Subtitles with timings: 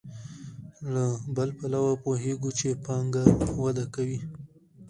[0.93, 1.03] له
[1.35, 3.23] بل پلوه پوهېږو چې پانګه
[3.63, 4.19] وده کوي